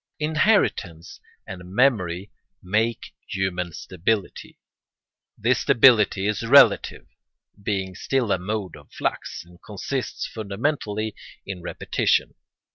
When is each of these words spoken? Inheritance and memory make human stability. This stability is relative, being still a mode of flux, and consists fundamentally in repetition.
Inheritance 0.17 1.19
and 1.45 1.61
memory 1.75 2.31
make 2.63 3.13
human 3.27 3.71
stability. 3.71 4.57
This 5.37 5.59
stability 5.59 6.25
is 6.27 6.41
relative, 6.41 7.05
being 7.61 7.93
still 7.93 8.31
a 8.31 8.39
mode 8.39 8.75
of 8.75 8.91
flux, 8.91 9.43
and 9.45 9.61
consists 9.61 10.25
fundamentally 10.25 11.13
in 11.45 11.61
repetition. 11.61 12.33